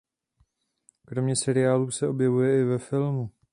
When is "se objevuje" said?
1.91-2.59